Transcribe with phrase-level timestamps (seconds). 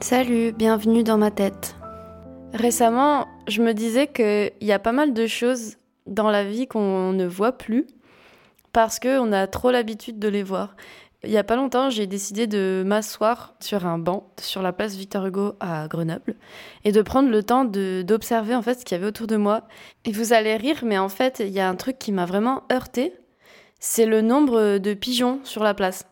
[0.00, 1.74] Salut, bienvenue dans ma tête.
[2.52, 5.76] Récemment, je me disais qu'il y a pas mal de choses
[6.06, 7.86] dans la vie qu'on ne voit plus
[8.72, 10.76] parce qu'on a trop l'habitude de les voir.
[11.24, 14.94] Il y a pas longtemps, j'ai décidé de m'asseoir sur un banc sur la place
[14.96, 16.36] Victor Hugo à Grenoble
[16.84, 19.62] et de prendre le temps d'observer en fait ce qu'il y avait autour de moi.
[20.04, 22.64] Et vous allez rire, mais en fait, il y a un truc qui m'a vraiment
[22.70, 23.14] heurté,
[23.80, 26.04] c'est le nombre de pigeons sur la place.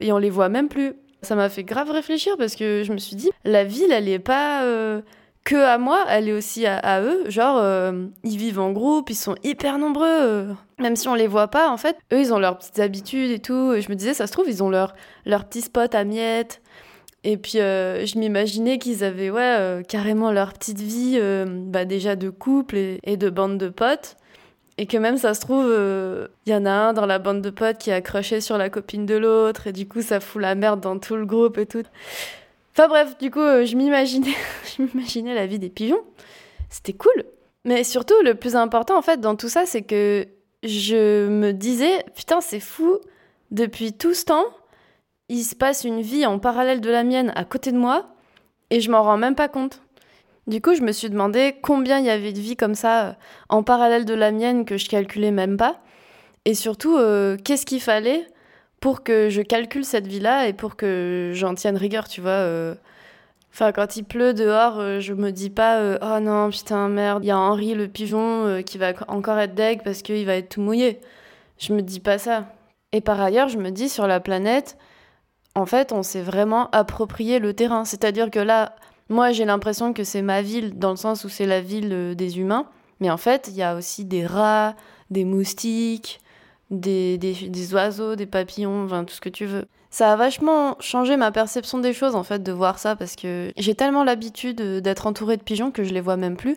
[0.00, 0.94] Et on les voit même plus.
[1.22, 4.18] Ça m'a fait grave réfléchir parce que je me suis dit, la ville, elle est
[4.18, 5.02] pas euh,
[5.44, 7.30] que à moi, elle est aussi à, eux.
[7.30, 10.06] Genre, euh, ils vivent en groupe, ils sont hyper nombreux.
[10.08, 10.52] Euh.
[10.80, 13.38] même si on les voit pas, en fait, eux, ils ont leurs petites habitudes et
[13.38, 13.72] tout.
[13.72, 14.94] Et je me disais, ça se trouve, ils ont leur,
[15.24, 16.60] leur petit spot à miettes.
[17.24, 22.76] Et puis, je m'imaginais qu'ils avaient, ouais, carrément leur petite vie, bah, déjà de couple
[22.76, 24.16] et, et de bande de potes.
[24.78, 27.42] Et que même ça se trouve, il euh, y en a un dans la bande
[27.42, 30.40] de potes qui a accroché sur la copine de l'autre, et du coup ça fout
[30.40, 31.82] la merde dans tout le groupe et tout.
[32.74, 34.34] Enfin bref, du coup, euh, je m'imaginais,
[34.76, 36.02] je m'imaginais la vie des pigeons.
[36.70, 37.24] C'était cool.
[37.64, 40.26] Mais surtout, le plus important en fait dans tout ça, c'est que
[40.62, 42.98] je me disais, putain, c'est fou,
[43.50, 44.46] depuis tout ce temps,
[45.28, 48.06] il se passe une vie en parallèle de la mienne à côté de moi,
[48.70, 49.82] et je m'en rends même pas compte.
[50.48, 53.12] Du coup, je me suis demandé combien il y avait de vies comme ça euh,
[53.48, 55.80] en parallèle de la mienne que je calculais même pas.
[56.44, 58.26] Et surtout, euh, qu'est-ce qu'il fallait
[58.80, 62.30] pour que je calcule cette vie-là et pour que j'en tienne rigueur, tu vois.
[62.30, 62.74] Euh.
[63.52, 67.30] Enfin, quand il pleut dehors, je me dis pas oh non, putain, merde, il y
[67.30, 71.00] a Henri le pigeon qui va encore être deg parce qu'il va être tout mouillé.
[71.58, 72.46] Je me dis pas ça.
[72.92, 74.78] Et par ailleurs, je me dis sur la planète,
[75.54, 77.84] en fait, on s'est vraiment approprié le terrain.
[77.84, 78.74] C'est-à-dire que là,
[79.08, 82.14] moi, j'ai l'impression que c'est ma ville dans le sens où c'est la ville euh,
[82.14, 82.66] des humains.
[83.00, 84.74] Mais en fait, il y a aussi des rats,
[85.10, 86.20] des moustiques,
[86.70, 89.66] des, des, oiseaux, des papillons, enfin tout ce que tu veux.
[89.90, 93.52] Ça a vachement changé ma perception des choses en fait de voir ça parce que
[93.58, 96.56] j'ai tellement l'habitude euh, d'être entourée de pigeons que je les vois même plus.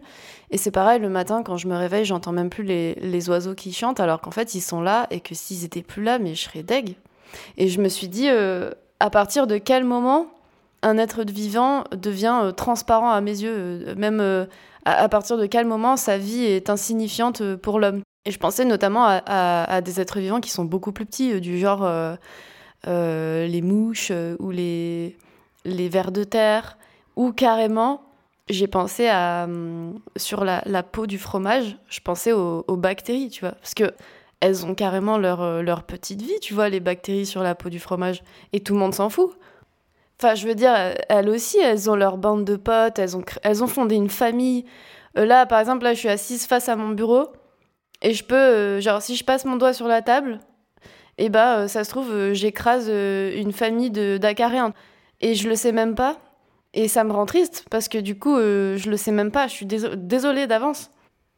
[0.52, 3.56] Et c'est pareil le matin quand je me réveille, j'entends même plus les, les, oiseaux
[3.56, 6.34] qui chantent alors qu'en fait ils sont là et que s'ils étaient plus là, mais
[6.34, 6.96] je serais deg.
[7.58, 10.28] Et je me suis dit euh, à partir de quel moment
[10.86, 14.46] un être vivant devient euh, transparent à mes yeux, euh, même euh,
[14.86, 18.02] à, partir de quel moment sa vie est insignifiante pour l'homme.
[18.26, 21.88] Et je pensais notamment à, des êtres vivants qui sont beaucoup plus petits, du genre
[22.88, 25.16] les mouches ou les,
[25.64, 26.78] les vers de terre,
[27.16, 28.02] ou carrément,
[28.50, 33.54] j'ai pensé à, hum, sur la, peau du fromage, je pensais aux, bactéries, tu vois,
[33.54, 33.92] parce que
[34.40, 37.80] elles ont carrément leur, leur petite vie, tu vois, les bactéries sur la peau du
[37.80, 38.24] fromage,
[38.54, 39.36] et tout le monde s'en fout.
[40.20, 40.74] Enfin, je veux dire,
[41.10, 44.66] elles aussi, elles ont leur bande de potes, elles ont, elles ont fondé une famille.
[45.18, 47.28] Euh, là, par exemple, là, je suis assise face à mon bureau
[48.02, 50.40] et je peux, euh, genre, si je passe mon doigt sur la table,
[51.18, 54.74] et eh bah, ça se trouve, j'écrase une famille d'acariens.
[55.22, 56.18] Et je le sais même pas.
[56.74, 59.48] Et ça me rend triste parce que du coup, je le sais même pas.
[59.48, 60.92] Je suis désolée d'avance.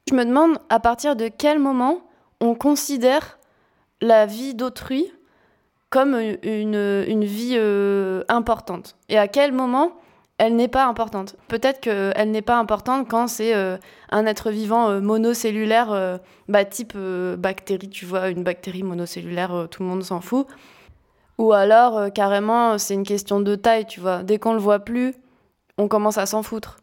[0.09, 2.01] Je me demande à partir de quel moment
[2.41, 3.37] on considère
[4.01, 5.11] la vie d'autrui
[5.89, 8.95] comme une, une vie euh, importante.
[9.09, 9.93] Et à quel moment
[10.37, 11.35] elle n'est pas importante?
[11.47, 13.77] Peut-être qu'elle n'est pas importante quand c'est euh,
[14.11, 16.97] un être vivant euh, monocellulaire, bah, type
[17.37, 20.47] bactérie, tu vois, une bactérie monocellulaire, tout le monde s'en fout.
[21.37, 24.23] Ou alors, carrément, c'est une question de taille, tu vois.
[24.23, 25.13] Dès qu'on le voit plus,
[25.77, 26.77] on commence à s'en foutre.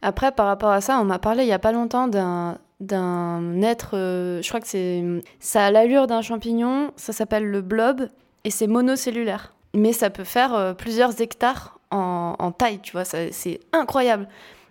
[0.00, 3.62] Après, par rapport à ça, on m'a parlé il y a pas longtemps d'un d'un
[3.62, 5.04] être, je crois que c'est
[5.38, 8.08] ça a l'allure d'un champignon, ça s'appelle le blob
[8.44, 9.54] et c'est monocellulaire.
[9.74, 14.26] Mais ça peut faire euh, plusieurs hectares en, taille, tu vois, c'est incroyable.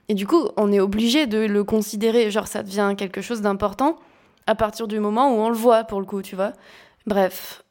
[0.09, 3.97] Et du coup, on est obligé de le considérer, genre ça devient quelque chose d'important
[4.47, 6.53] à partir du moment où on le voit, pour le coup, tu vois.
[7.05, 7.63] Bref,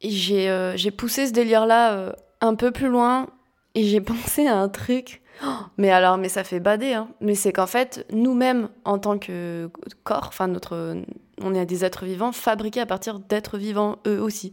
[0.00, 3.28] j'ai euh, poussé ce délire-là euh, un peu plus loin
[3.76, 5.22] et j'ai pensé à un truc.
[5.78, 7.08] Mais alors, mais ça fait bader, hein.
[7.20, 9.70] Mais c'est qu'en fait, nous-mêmes, en tant que
[10.02, 10.96] corps, enfin, notre,
[11.40, 14.52] on est des êtres vivants fabriqués à partir d'êtres vivants eux aussi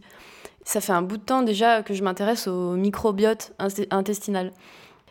[0.66, 3.54] ça fait un bout de temps déjà que je m'intéresse au microbiote
[3.90, 4.52] intestinal.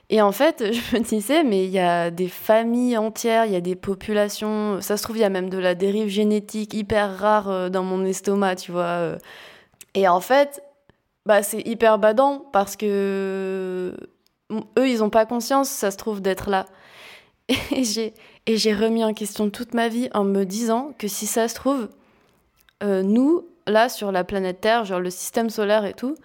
[0.10, 3.56] Et en fait, je me disais, mais il y a des familles entières, il y
[3.56, 7.18] a des populations, ça se trouve, il y a même de la dérive génétique hyper
[7.18, 8.84] rare euh, dans mon estomac, tu vois.
[8.84, 9.18] Euh.
[9.94, 10.62] Et en fait,
[11.26, 13.96] bah, c'est hyper badant parce que
[14.52, 16.66] eux, ils n'ont pas conscience, ça se trouve, d'être là.
[17.72, 21.56] Et j'ai, remis en question toute ma vie en me disant que si ça se
[21.56, 21.88] trouve,
[22.84, 26.16] euh, nous, là, sur la planète Terre, genre le système solaire et tout,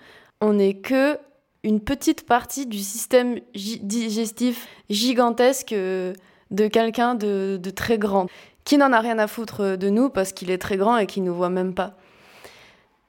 [0.40, 1.19] on n'est que
[1.62, 6.14] une petite partie du système digestif gigantesque euh,
[6.50, 8.26] de quelqu'un de, très grand,
[8.64, 11.22] qui n'en a rien à foutre de nous parce qu'il est très grand et qu'il
[11.22, 11.96] nous voit même pas.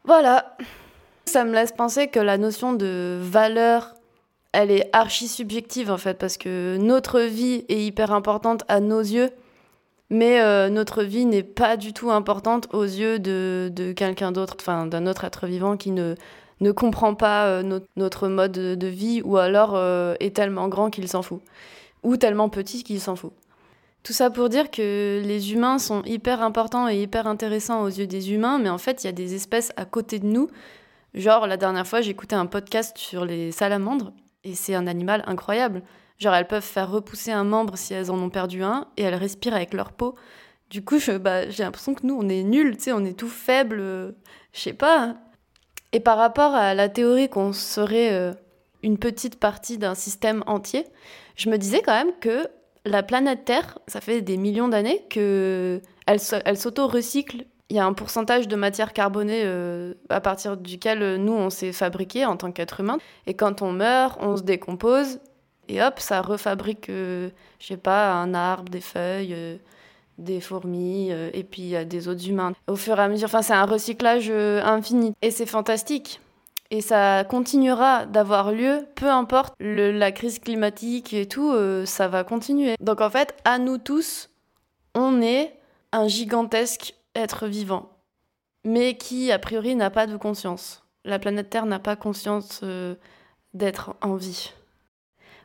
[0.04, 0.58] Voilà.
[1.26, 3.94] Ça me laisse penser que la notion de valeur
[4.54, 9.00] elle est archi subjective en fait, parce que notre vie est hyper importante à nos
[9.00, 9.30] yeux,
[10.12, 14.86] mais euh, notre vie n'est pas du tout importante aux yeux de, quelqu'un d'autre, enfin
[14.86, 16.16] d'un autre être vivant qui ne,
[16.60, 21.08] ne comprend pas euh, notre mode de vie ou alors euh, est tellement grand qu'il
[21.08, 21.42] s'en fout,
[22.04, 23.32] ou tellement petit qu'il s'en fout.
[24.04, 28.08] Tout ça pour dire que les humains sont hyper importants et hyper intéressants aux yeux
[28.08, 30.50] des humains, mais en fait il y a des espèces à côté de nous.
[31.14, 34.12] Genre la dernière fois j'écoutais un podcast sur les salamandres
[34.44, 35.84] et c'est un animal incroyable.
[36.22, 39.16] Genre, elles peuvent faire repousser un membre si elles en ont perdu un, et elles
[39.16, 40.14] respirent avec leur peau.
[40.70, 43.28] Du coup, bah, j'ai l'impression que nous, on est nuls, tu sais, on est tout
[43.28, 44.12] faibles, euh,
[44.54, 45.16] je sais pas.
[45.94, 48.34] Et par rapport à la théorie qu'on serait euh,
[48.84, 50.86] une petite partie d'un système entier,
[51.36, 52.48] je me disais quand même que
[52.86, 57.46] la planète Terre, ça fait des millions d'années que elle, s'auto-recycle.
[57.70, 61.74] Il y a un pourcentage de matière carbonée euh, à partir duquel nous, on s'est
[61.74, 63.00] fabriqué en tant qu'être humain.
[63.26, 65.20] Et quand on meurt, on se décompose
[65.72, 67.30] et hop, ça refabrique, euh,
[67.60, 69.56] je sais pas, un arbre, des feuilles, euh,
[70.18, 72.52] des fourmis, euh, et puis des autres humains.
[72.68, 75.14] Au fur et à mesure, enfin, c'est un recyclage infini.
[75.22, 76.20] Et c'est fantastique.
[76.72, 81.54] Et ça continuera d'avoir lieu, peu importe la crise climatique et tout,
[81.86, 82.76] ça va continuer.
[82.80, 84.30] Donc en fait, à nous tous,
[84.96, 85.54] on est
[85.92, 87.90] un gigantesque être vivant,
[88.64, 90.84] mais qui a priori n'a pas de conscience.
[91.04, 92.64] La planète Terre n'a pas conscience
[93.54, 94.54] d'être en vie.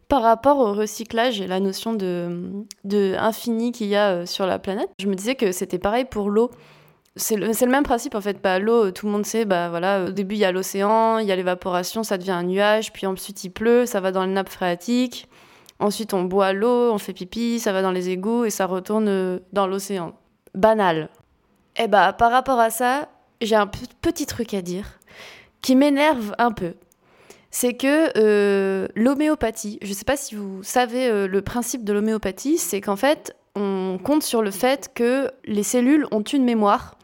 [0.08, 4.46] Par rapport au recyclage et la notion de, de infini qu'il y a euh, sur
[4.46, 6.50] la planète, je me disais que c'était pareil pour l'eau.
[7.16, 8.40] C'est le, même principe en fait.
[8.40, 11.26] Bah, l'eau, tout le monde sait, bah, voilà, au début il y a l'océan, il
[11.26, 14.32] y a l'évaporation, ça devient un nuage, puis ensuite il pleut, ça va dans les
[14.32, 15.28] nappes phréatiques.
[15.80, 19.08] Ensuite on boit l'eau, on fait pipi, ça va dans les égouts et ça retourne
[19.08, 20.14] euh, dans l'océan.
[20.54, 21.08] Banal.
[21.76, 23.08] Et eh bah par rapport à ça,
[23.40, 25.00] j'ai un petit truc à dire
[25.62, 26.74] qui m'énerve un peu
[27.50, 31.92] c'est que euh, l'homéopathie, je ne sais pas si vous savez euh, le principe de
[31.92, 36.96] l'homéopathie, c'est qu'en fait, on compte sur le fait que les cellules ont une mémoire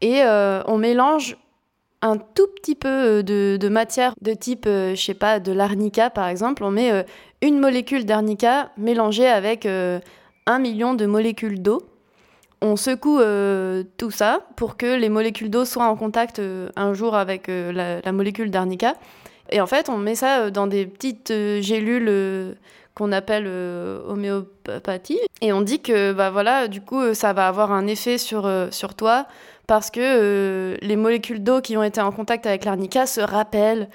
[0.00, 1.36] et euh, on mélange
[2.00, 6.62] un tout petit peu de, matière de type, je sais pas, de l'arnica par exemple,
[6.62, 7.04] on met
[7.40, 11.82] une molécule d'arnica mélangée avec un million de molécules d'eau.
[12.60, 13.20] On secoue
[13.96, 16.42] tout ça pour que les molécules d'eau soient en contact
[16.76, 18.96] un jour avec la, la molécule d'arnica
[19.50, 22.54] et en fait, on met ça euh, dans des petites euh, gélules euh,
[22.94, 25.18] qu'on appelle homéopathie.
[25.40, 28.94] Et on dit que, bah voilà, du coup, ça va avoir un effet sur, sur
[28.94, 29.26] toi
[29.66, 33.88] parce que les molécules d'eau qui ont été en contact avec l'arnica se rappellent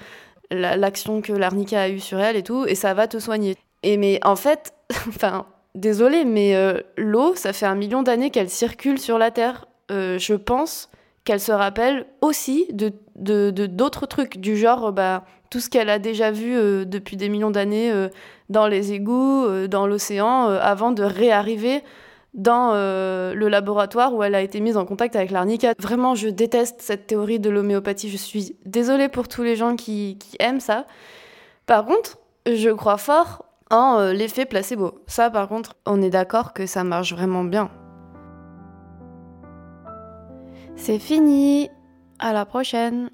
[0.50, 3.56] l'action que l'arnica a eue sur elle et tout, et ça va te soigner.
[3.82, 4.74] Et mais en fait,
[5.08, 6.54] enfin, désolé, mais
[6.98, 9.64] l'eau, ça fait un million d'années qu'elle circule sur la Terre.
[9.88, 10.89] je pense
[11.24, 15.98] qu'elle se rappelle aussi de d'autres de, trucs, du genre, bah, tout ce qu'elle a
[15.98, 18.08] déjà vu euh, depuis des millions d'années euh,
[18.48, 21.82] dans les égouts, euh, dans l'océan, avant de réarriver
[22.32, 25.74] dans le laboratoire où elle a été mise en contact avec l'arnica.
[25.80, 28.08] Vraiment, je déteste cette théorie de l'homéopathie.
[28.08, 30.86] Je suis désolée pour tous les gens qui, qui aiment ça.
[31.66, 35.00] Par contre, je crois fort en l'effet placebo.
[35.08, 37.68] Ça, par contre, on est d'accord que ça marche vraiment bien.
[40.80, 41.68] C'est fini.
[42.18, 43.10] À la prochaine.